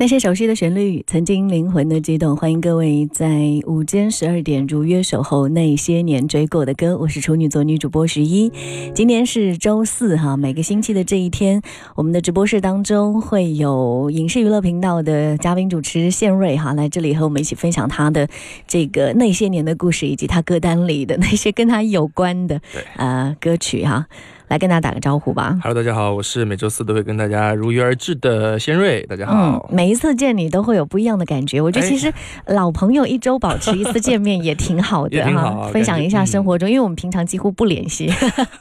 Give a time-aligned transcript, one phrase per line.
[0.00, 6.96] 那些熟悉的旋律，曾经灵魂的激动，欢迎各位在午间十二点如约守候那些年追过的歌。
[6.96, 8.50] 我是处女座女主播十一，
[8.94, 11.60] 今天是周四哈，每个星期的这一天，
[11.96, 18.26] 我们的直播室当中会有影视娱乐频道的嘉宾主持谢瑞哈来这里和我们一起分享他的
[18.66, 22.58] 这个那些年的故事，以及他歌单里的那些跟他有关的
[22.96, 24.06] 呃歌曲哈。
[24.50, 25.56] 来跟大家打个招呼吧。
[25.62, 29.00] Hello，大家好，我是每周四都会跟大家如约而至的仙瑞。
[29.08, 31.60] 大家好，每一次见你都会有不一样的感觉。
[31.60, 32.12] 我觉得其实
[32.46, 38.08] 老朋友一周保持一次见面也挺好的哈，分享一下生活中，因为我们平常几乎不联系，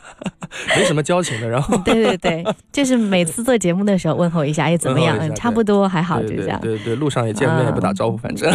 [0.77, 1.49] 没什么交情的。
[1.49, 5.17] 然后， 对对对，就是每次做节目的时候问候一下，哎怎么样？
[5.33, 6.59] 差不多还好就这样。
[6.61, 8.47] 对对，路上也见面也不打招呼，反正，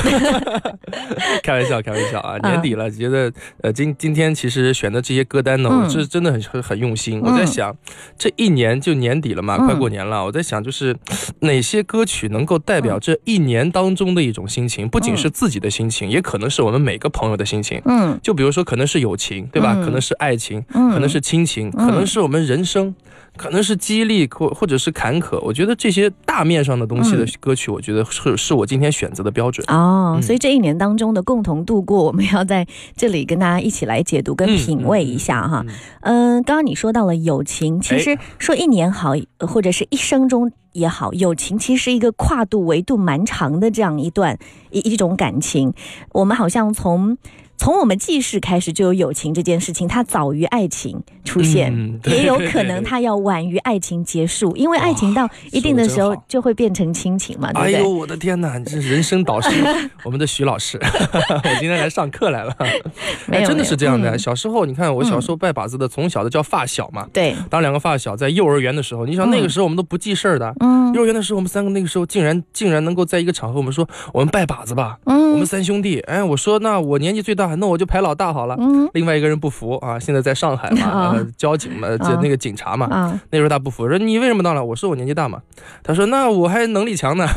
[1.42, 2.38] 开玩笑开玩笑啊。
[2.48, 7.23] 年底了，觉得呃今今天其实选的这些歌单呢，我是真的很很用心。
[7.24, 7.74] 我在想，
[8.18, 10.24] 这一年就年底了嘛，快过年了。
[10.26, 10.94] 我在想，就是
[11.40, 17.80] 哪些歌曲能够代表这一年当中的一种心情，不仅是自己的心情，也可能是我们每个朋友的心情。
[17.86, 19.74] 嗯，就比如说，可能是友情，对吧？
[19.74, 22.94] 可能是爱情，嗯，可能是亲情，可能是我们人生。
[23.36, 29.66] 可能是激励或或者是坎坷，我觉得这些大面上的东西的歌曲，我觉得是是我今天选择的标准。
[29.68, 32.64] 哦，所以这一年当中的共同度过，我们要在
[32.96, 35.64] 这里跟大家一起来解读跟品味一下哈。
[36.02, 44.38] 嗯，刚刚你说到了友情，其实说一年好或者是一生中也好，友情其实一个跨度维度蛮长的这样一段
[44.70, 45.74] 一一种感情，
[46.12, 47.18] 我们好像从。
[47.56, 57.74] 从我们记事开始就有友情这件事情，它早于爱情出现，也有可能它要晚于爱情结束，因为爱情到一定的时候就会变成亲情嘛，对对？
[57.76, 59.48] 哎呦我的天哪，你这人生导师，
[60.04, 60.78] 我们的徐老师，
[61.14, 62.52] 我今天来上课来了，
[63.26, 64.16] 没真的是这样的。
[64.18, 77.43] 小时候，你看我小时候拜把子的，从小的叫发小嘛，对，当两个发小在幼儿园的时候，你想那个时候我们都不记事儿的，嗯，幼儿园的时候我们三个那个时候竟然竟然能够在一个场合我们说我们拜把子吧，嗯，我们三兄弟，哎，我说那我年纪最大。
[77.56, 78.56] 那我就排老大好了。
[78.58, 83.10] 嗯，另外一个人不服啊，现在在上海嘛， 交警嘛，就那个警察嘛。
[83.30, 84.64] 那时候他不服，说你为什么当了？
[84.64, 85.42] 我说我年纪大嘛。
[85.82, 87.26] 他说那我还能力强呢。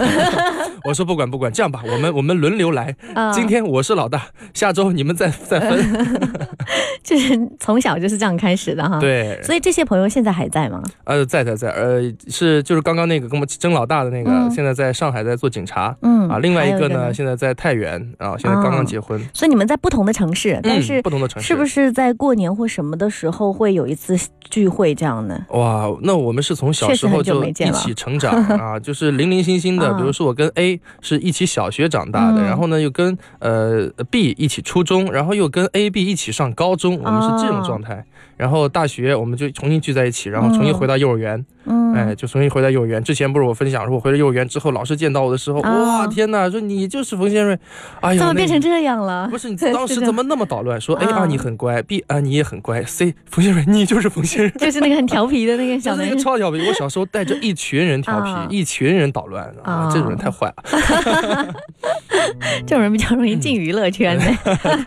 [0.84, 2.96] 我说不管不管，这样吧，我们我们轮流来，
[3.34, 6.18] 今天我是老大，下周你们再再分。
[7.04, 9.00] 就是从小就是这样开始的哈。
[9.00, 10.84] 对，所以这些朋友现在还在吗？
[11.06, 15.96] 呃，在在在，呃是就是刚刚那个跟我们争老大的那个，现在在上海在做警察。
[16.02, 19.18] 嗯啊，另外一个呢，现在在太原啊，现在刚刚结婚。
[19.34, 24.14] 所以你们在不同的城市，但是不同的城市是不是在过年或什么的时候会有一次
[24.50, 25.42] 聚会这样的？
[25.52, 30.66] 哇，那我们是从小时候就一起成长啊，就是零零星星的， 比如说我跟 A。
[30.67, 38.03] A 是一起小学长大的，然后呢又跟呃 B 一起初中，然后又跟 A、B 一起上高中，我们是这种状态。
[38.35, 41.44] 然后大学我们就重新聚在一起，然后重新回到幼儿园。
[41.66, 41.87] 嗯。
[42.06, 43.03] 哎，就重新回到幼儿园。
[43.03, 47.58] 之前不是我分享，说我回到幼儿园之后，老师见到我的时候，哇，天哪，说你就是冯先瑞。
[48.02, 49.28] 哎呀，怎么变成这样了？
[49.30, 50.80] 不是你 当时怎么那么捣乱？
[50.80, 56.62] 说 A 啊，你很乖；B 啊，你也很乖；C 冯先瑞，你就是冯先瑞， 就是那个很调皮的那个 小，就是那个超调皮。
[56.68, 61.56] 我小时候带着一群人调皮，一群人捣乱啊，这种人太坏了。
[62.68, 64.78] 这种人比较容易进娱乐圈的，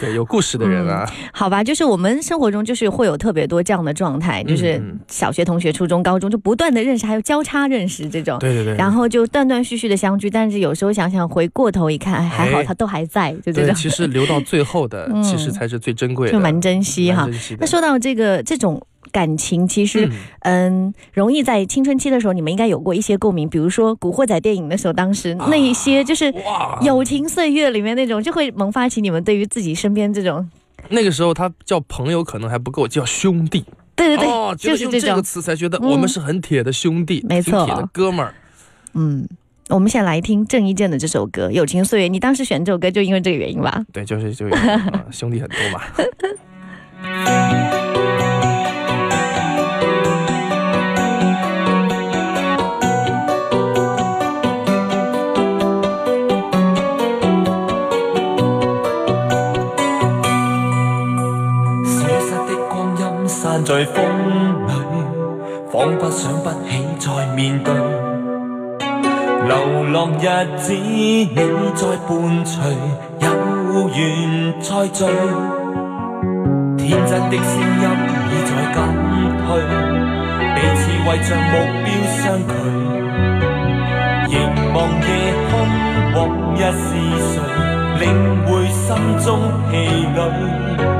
[0.00, 1.06] 对有故事的人啊。
[1.32, 6.19] 好吧，就是我们生活中就是会有特别多这样的状态，就是小学同学、初中高。
[6.20, 13.74] 中，就不断的认识，还有交叉认识这种，对对对，然后就断断续续的相聚，但是有时候想想，回过头一看，还好他都还在，就这种。
[13.74, 17.28] 其实留到最后的， 其实才是最珍贵，的，就蛮珍惜哈。
[17.58, 18.80] 那说到这个这种
[19.10, 20.08] 感情，其实
[20.40, 30.48] 嗯，容易在青春期的时候，你们应该有过一些共鸣，比如说《古惑仔》电影的时候，当时那一些就是哇，友情岁月里面那种，就会萌发起你们对于自己身边这种。
[30.92, 33.64] 那个时候他叫朋友可能还不够，叫兄弟。
[33.96, 38.34] 对对对，就是这个词才觉得我们是很铁的兄弟，没错，铁的哥们儿。
[38.94, 39.28] 嗯，
[39.68, 42.06] 我们先来听郑伊健的这首歌《友情岁月》。
[42.10, 43.82] 你当时选这首歌就因为这个原因吧？
[43.92, 44.46] 对，就是就
[45.10, 45.80] 兄弟很多嘛。
[63.50, 64.04] 站在风
[64.68, 64.72] 里，
[65.72, 67.74] 仿佛想不起再面對。
[69.48, 71.26] 流浪日子，你
[71.74, 72.16] 在伴
[72.46, 72.58] 隨，
[73.18, 75.04] 有緣再聚。
[76.78, 77.98] 天真的聲音
[78.28, 79.62] 已在減退，
[80.54, 82.70] 彼此為着目標相距。
[84.28, 87.42] 凝望夜空，往日是谁
[87.98, 89.40] 領會心中
[89.72, 90.99] 疲累。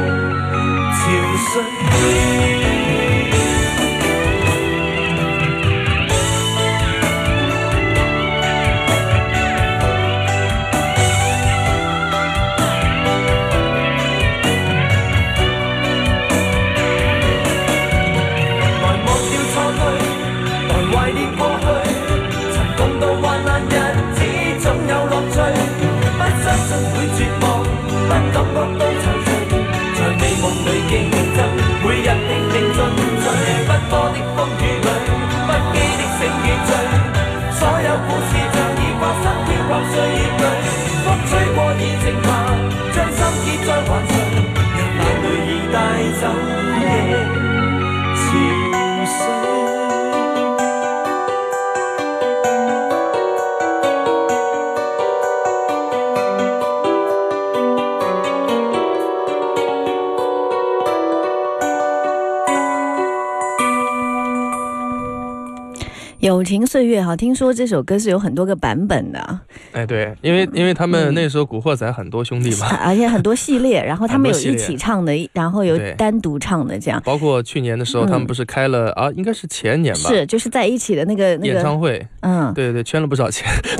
[66.25, 69.41] 友情岁月，哈，听说这首歌是有很多个版本的。
[69.75, 77.03] 哎，对，因为因为他们那时候古惑仔很多兄弟嘛，而且很多系列，然后他们有一起唱的，然后有单独唱的这样。
[77.05, 83.45] 包括去年的时候，他们不是开了啊，应该是前年吧，是就是在一起的那个那个演唱会，嗯，对对对，圈了不少钱，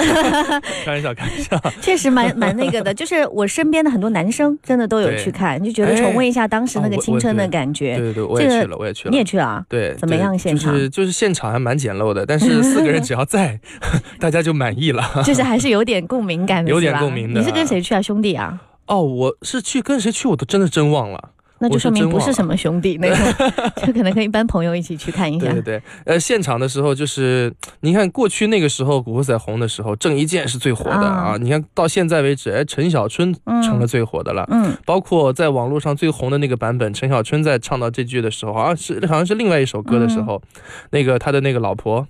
[0.85, 1.71] 开玩笑，开玩笑。
[1.81, 2.93] 确实蛮蛮那个的。
[2.93, 7.97] 就是我身边的很多男生真的都有去看，就觉得重温一下当时那个青春的感觉。
[7.97, 9.65] 对对，我也去了，我也去了，你也去了啊？
[9.69, 10.75] 对，怎么样现场？
[10.75, 13.61] 就是就是现场还蛮简陋的，但是四个人只要在，
[14.19, 15.05] 大家就满意了。
[15.25, 15.84] 就是还是有。
[15.85, 17.41] 点共鸣感有点共鸣的。
[17.41, 18.59] 你是跟谁去啊，兄弟啊？
[18.87, 21.31] 哦，我是去跟谁去，我都真的真忘了。
[21.61, 23.49] 那就说明不是什么兄弟，那种，
[23.87, 25.47] 就可能跟一般朋友一起去看一下。
[25.47, 27.51] 对对对，呃，现场的时候就是，
[27.81, 31.37] 你看过去那个时候《古惑仔》红的时候，郑伊健是最火的啊。
[31.41, 34.45] 你看到现在为止，哎，陈小春成了最火的了。
[34.51, 34.77] 嗯。
[34.85, 40.43] 包括在网络上最红的那个版本，陈小春在唱到这句的时候，好像是好像是另外一首歌的时候，
[40.91, 42.07] 那个他的那个老婆。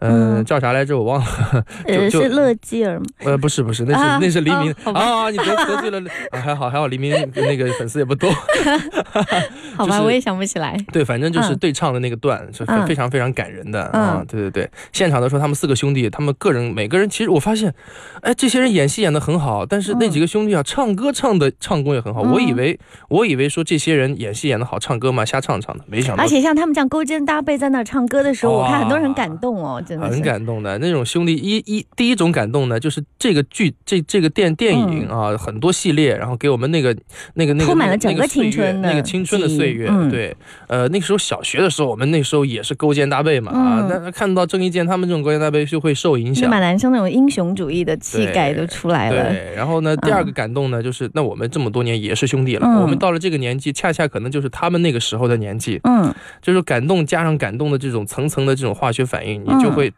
[0.00, 0.96] 嗯，叫啥来着？
[0.96, 1.64] 我忘了，
[2.08, 3.04] 就是乐基儿吗？
[3.24, 5.28] 呃，不是不是，那是那是黎明啊！
[5.28, 6.00] 你别得罪了，
[6.30, 8.30] 还好还好，黎明那个粉丝也不多。
[9.74, 10.76] 好吧，我也想不起来。
[10.92, 14.24] 对，反正就是对唱的那个段是非常非常感人的啊！
[14.28, 17.74] 对对对，现场的时候他们四个兄弟，他们个人每个人其实我发现，
[18.22, 22.22] 哎，这些人演戏演的很好，但是那几个兄弟啊，唱歌唱的唱功也很好。
[22.22, 22.78] 我以为
[23.08, 26.22] 我以为说这些人演戏演的好，唱歌嘛瞎唱唱的，没想到。
[26.22, 29.82] 而且像他们这样勾肩搭背在那唱歌的时候，我看很多人感动哦。
[29.96, 36.94] 很感动的那种兄弟，一一第一种感动呢，就是这个剧这这个电电影啊，很多系列，然后给我们那个
[37.34, 40.34] 那个那个那个青春的那个青春的岁月，对，
[40.66, 49.28] 呃，那个时候小学的时候，我们那时候也是勾肩搭背嘛啊，那看到郑伊健他们这种勾肩搭背就会受影响，把男生那种英雄主义的气概都出来了。
[49.30, 59.68] 对，然后呢，第二个感动呢，就是那我们这么多年也是兄弟了，我们到了这个年纪，恰恰可能就是他们那个时候的年纪，嗯，就是感动加上感动的这种层层的这种化学反应，你就。
[59.78, 59.92] 会，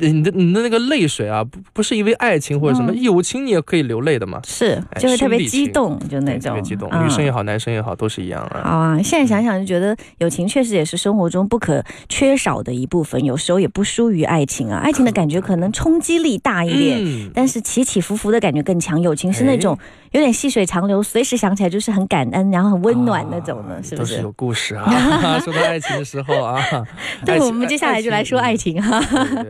[0.00, 4.40] 你的你的那个泪水啊，不不是因为爱情或者什么友情，你也可以流泪的嘛。
[4.44, 8.60] 是，就是特别激动，就那种特别激动，女生也好，男生也好，都是一样啊。
[8.64, 14.78] 好啊，现在想想就觉得友情确实也是生活中不可缺少的一部分，有时候也不输于爱情啊。
[14.78, 19.00] 爱情的感觉可能冲击力大一点，但是起起伏伏的感觉更强。
[19.00, 19.78] 友情是那种。
[20.12, 24.14] 有点细水长流，随时想起来就是很感恩，然后很温暖那种的，是不是？
[24.14, 24.82] 都是有故事啊。
[25.38, 26.60] 说到爱情的时候啊，
[27.24, 28.98] 对，我们接下来就来说爱情哈。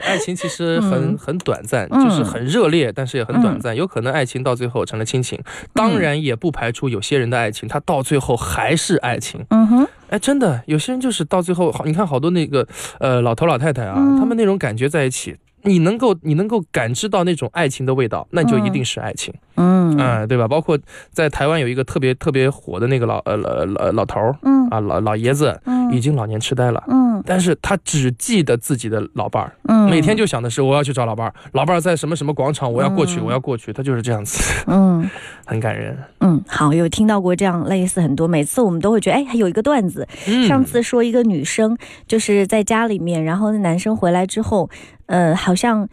[0.03, 3.75] 爱情其实很很短暂，就是很热烈，但是也很短暂。
[3.75, 5.41] 有可能爱情到最后成了亲情，
[5.73, 9.43] 当然也不排除有些人的爱情，他到最后还是爱情。
[9.49, 15.37] 嗯哼，哎，真的，有些人就是到最后，你看好多那个呃老头老太太啊，他们那种感觉在一起。
[15.63, 19.33] 你能够你能够感知到那种爱情的味道，那就一定是爱情。
[19.57, 20.49] 嗯嗯，对吧？
[20.49, 20.79] 包括
[21.11, 35.09] 在台湾有一个特别特别火的那个老呃老老老头儿，嗯啊老老爷子，嗯，已经老年痴呆了，嗯，但是他只记得自己的老伴儿，嗯，每天就想的是我要去找老伴儿，老伴儿在什么什么广场，我要过去，我要过去，他就是这样子，嗯，
[35.45, 35.95] 很感人。
[36.21, 40.09] 嗯，好，有听到过这样类似很多，每次我们都会觉得哎，有一个段子，
[40.49, 41.77] 上次说一个女生
[42.07, 44.71] 就是在家里面，然后那男生回来之后。
[45.11, 45.89] 呃，好像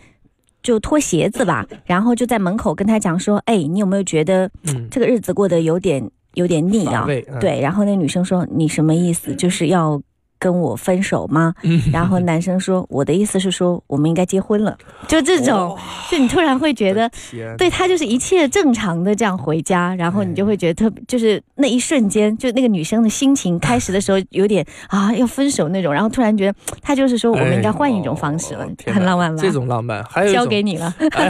[0.62, 4.50] 就脱鞋子吧，然后就在门口跟他讲说，哎，你有没有觉得
[4.92, 7.08] 这个日子过得有点有点腻啊？
[7.42, 9.36] 对，然后那女生说你什么意思？
[9.36, 10.02] 就是要。
[10.40, 11.54] 跟我分手吗？
[11.92, 14.78] 然后男生说：“我的意思是说，我们应该结婚了。”
[15.08, 15.78] 就这种，
[16.12, 17.10] 就你突然会觉得，
[17.58, 29.42] 对他就是一切正常的这样回家，然后你就会觉得特，就是那一瞬间，就那个女生的心情开始的时候有点啊要分手那种，然后突然觉得他就是说我们应该换一种方式了，很浪漫吧？
[29.42, 30.94] 这种浪漫还有交给你了。
[31.12, 31.30] 还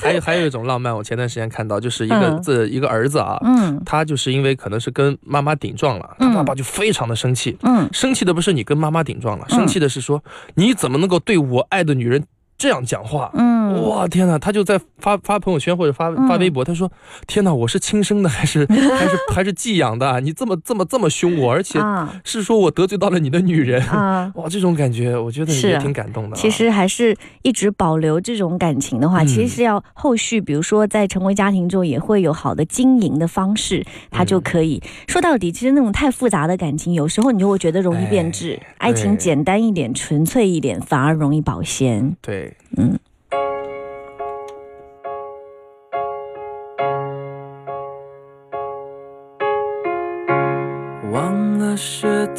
[0.00, 7.88] 还有还有一种浪漫，我前段时间看到就是一个这一个儿子啊，嗯，他就是因为可能是跟妈妈顶撞了，他爸爸就非常的生气，嗯。
[7.92, 10.22] 生气的不是你跟妈妈顶撞了，生气的是说
[10.54, 12.24] 你怎么能够对我爱的女人
[12.58, 13.30] 这样讲话？
[13.34, 13.61] 嗯。
[13.88, 16.90] 哇天哪，他就在发发朋友圈或者发发微博，他说
[17.26, 20.20] ：“天哪，我是亲生的还是 还是还是寄养的？
[20.20, 21.78] 你这么这么这么凶我，而且
[22.24, 24.30] 是说我得罪到了你的女人啊！
[24.36, 26.36] 哇，这种感觉，我觉得你也挺感动的。
[26.36, 35.52] 其实还是一直保留这种感情的话，其实是要后续，比如说在成为家庭中，也会有好的经营的方式，他就可以说到底。
[35.52, 38.58] 其实那种太复杂的感情，有时候你就会觉得容易变质。
[38.78, 42.16] 爱情简单一点，纯粹一点，反而容易保鲜。
[42.22, 42.98] 对，嗯。”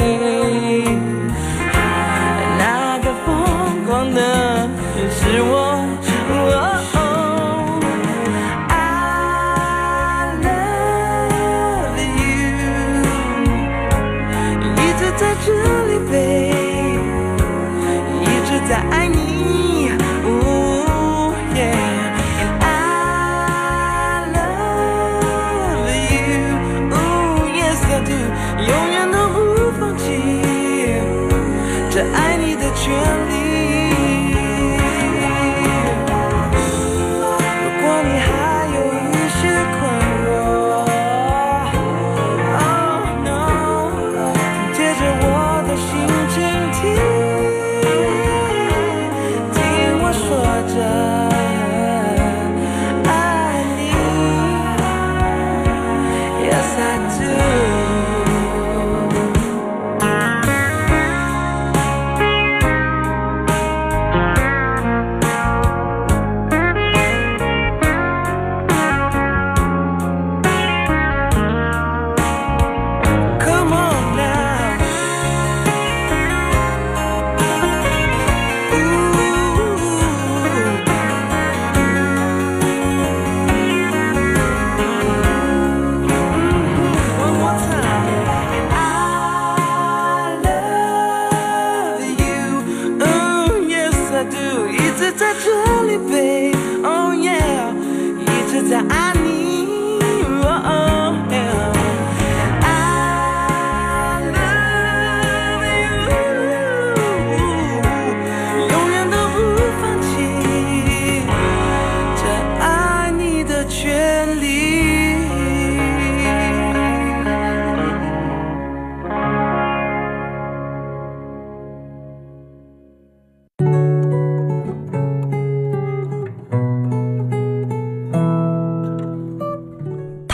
[32.80, 32.94] 权
[33.30, 33.39] 利。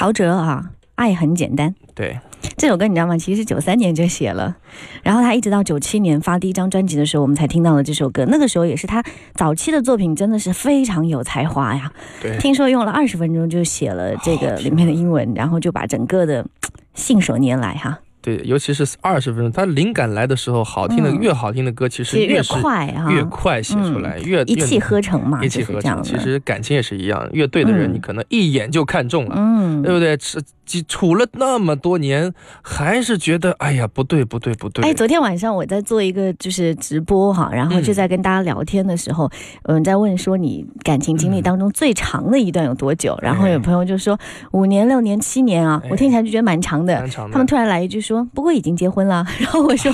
[0.05, 1.73] 陶喆啊，爱很简单。
[1.95, 2.19] 对，
[2.57, 3.17] 这首歌你知道吗？
[3.17, 4.55] 其实九三年就写了，
[5.01, 8.23] 然后他一直到九七年发第一张专辑的时候，我们才听到了这首歌。
[8.27, 11.91] 那个时候也是他早期的作品，真的是非常有才华呀。
[12.21, 16.45] 对，听说用了二十分钟就写了这个里面的英文，然后就把整个的
[16.93, 17.97] 信手拈来哈。
[18.25, 26.01] 对，尤其是二十分钟，他灵感来的时候，好听的越好听的歌，其实越快越快写出来，越一气呵成嘛，一气呵成。
[26.01, 30.17] 其实感情也是一样，越对的人，你可能一眼就看中了，嗯，对不对？
[30.19, 30.41] 是。
[30.65, 34.83] 就处了那么多年，还是觉得哎呀不对不对不对。
[34.83, 39.29] 哎，昨天晚上我在做一个就是直播哈，然后就在跟大家聊天的时候，
[39.63, 43.17] 嗯，在问说你感情经历当中最长的一段有多久？
[43.21, 44.17] 然后有朋友就说
[44.51, 46.95] 五年六年七年啊，我听起来就觉得蛮长的。
[47.31, 49.91] 他们突然来一句说不过已经结婚了， 然后我说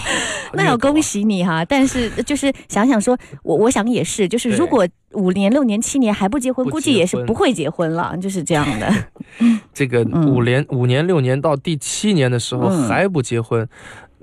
[0.54, 4.88] 那要恭喜你哈，但是就是想想说我我想也是，就是如果。
[5.14, 8.92] 五年、六年、七年还不结婚，估计也是不会结婚了，就是这样的。
[9.74, 13.68] 这个五年、五年、六年到第七年的时候还不结婚，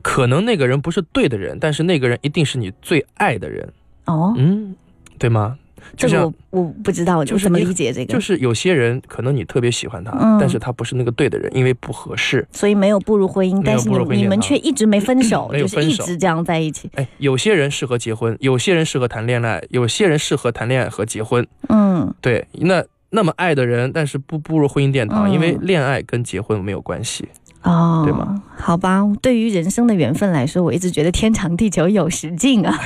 [0.02, 3.72] 可能那个人不是对的人，但是那个人一定是你最爱的人。
[4.06, 4.74] 哦，嗯，
[5.18, 5.58] 对吗？
[5.96, 8.12] 这我我不知道，就是怎么理解这个？
[8.12, 16.90] 就是有些人可能你特别喜欢他，但是他不是那个对的人，因为不合适，所以没有步入婚姻，但是你你们却一直没分手， 就是一直这样在一起。
[16.94, 21.46] 哎，有些人适合结婚，有些人适合谈恋爱，有些人适合谈恋爱和结婚。
[21.68, 27.28] 嗯，对，那那么爱的人，但是不步入婚姻殿堂，因为恋爱跟结婚没有关系，
[27.62, 28.42] 哦，对吗？
[28.56, 32.78] 好吧，对于人生的缘分来说，我一直觉得天长地久有时尽啊。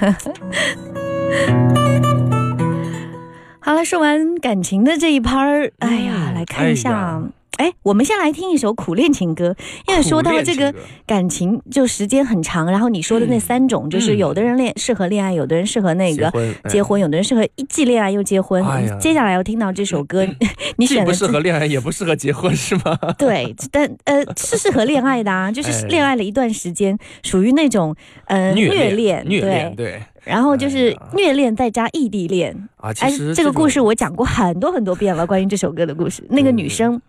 [3.60, 7.22] 好了，说完感情的这一盘儿，哎呀，来看一下。
[7.58, 9.54] 哎，我们先来听一首苦恋情歌，
[9.88, 10.72] 因为说到这个
[11.06, 12.70] 感情，就时间很长。
[12.70, 16.32] 然后你说的那三种，就是有的人恋适合恋爱，有的人适合那个
[16.68, 18.64] 结婚，有的人适合既恋爱又结婚。
[19.00, 20.24] 接下来要听到这首歌，
[20.78, 22.96] 你选不适合恋爱，也不适合结婚是吗？
[23.18, 27.94] 对，但呃是适合恋爱的啊，就是恋爱了一段时间，属于那种
[28.26, 32.92] 呃虐恋，对对，然后就是虐恋再加异地恋啊。
[32.94, 37.02] 其实这个故事我讲过很多很多遍了，关于这首歌的故事，那个女生。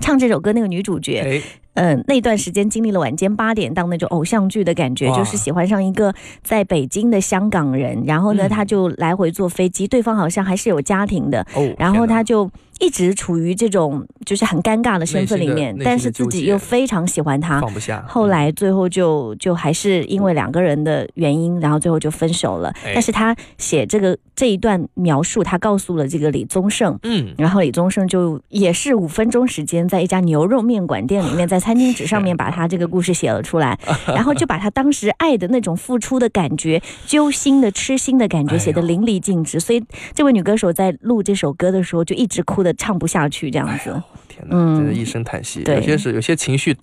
[0.00, 1.40] 唱这首歌那个女主角，
[1.74, 11.46] 嗯，那段时间经历了晚间八点档那种偶像剧的感觉，就是喜欢上一个在北京的香港人，然后呢，他就来回坐飞机，对方好像还是有家庭的，
[11.78, 12.50] 然后他就。
[12.82, 18.04] 一直处于这种就是很尴尬的身份里面，但是自己又非常喜欢他，放不下。
[18.08, 22.74] 后来最后就就还是因为两个人的原因，然后最后就分手了。
[22.92, 33.78] 但是他写这个这一段描述，他告诉了这个李宗盛，嗯，然后李宗盛就也是五分钟时间，在一家牛肉面馆店里面，在餐巾纸上面 把他这个故事写了出来，
[34.12, 39.60] 然后就把他当时爱的那种付出的感觉、揪心的、痴心的感觉写得淋漓尽致。
[39.60, 39.80] 所以
[40.14, 42.71] 这位女歌手在录这首歌的时候就一直哭的。
[42.74, 45.62] 唱不下去这样子，天呐，真的一声叹息。
[45.66, 46.76] 有些是有些情绪。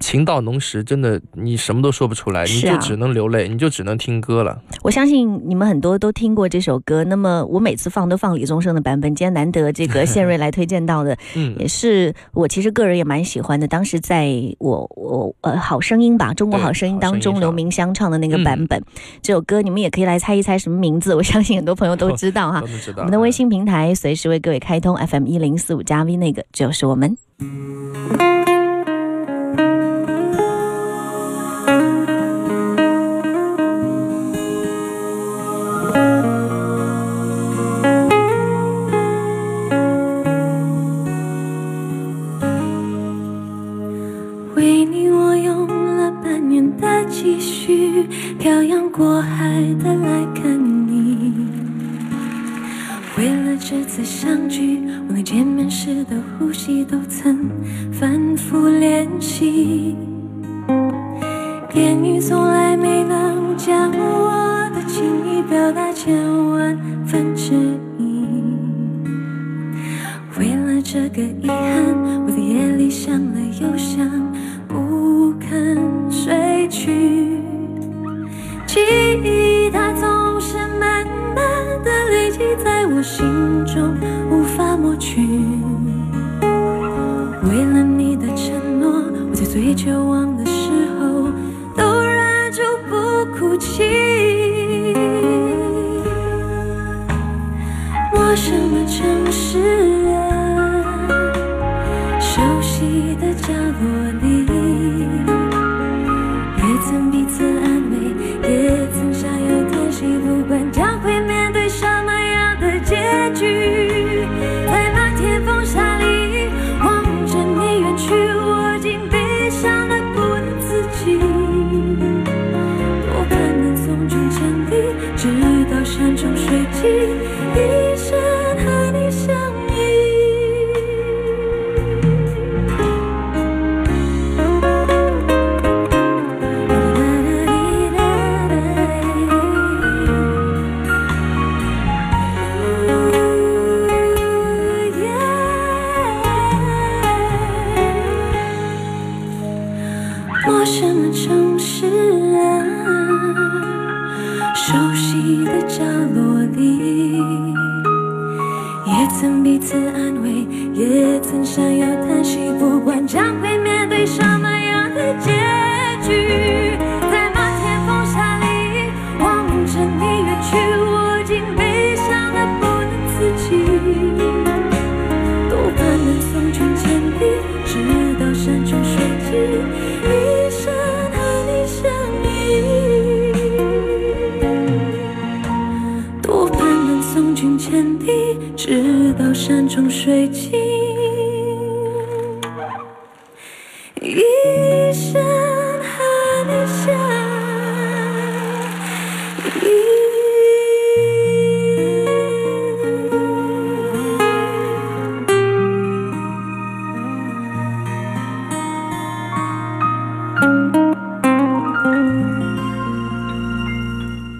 [0.00, 4.60] 情到浓时，真的你什么都说不出来，你就只能流泪，你就只能听歌了。
[4.82, 7.04] 我相信你们很多都听过这首歌。
[7.04, 13.66] 那么我每次放都放李宗盛的版本，今天难得这个谢瑞来推荐到的， 嗯，也是我其实个人也蛮喜欢的。
[13.66, 18.82] 当时在我我呃好声音吧，中国好声音当中，刘明湘唱的那个版本，
[19.22, 21.14] 这首歌你们也可以来猜一猜什么名字。
[21.14, 22.62] 我相信很多朋友都知道哈。
[22.96, 27.16] 我们的微信平台随时为各位开通 FM 一零四五加 V，那个就是我们。
[82.64, 83.94] 在我心中
[84.30, 85.20] 无法抹去。
[87.46, 90.57] 为了你的承诺，我在最绝望的时。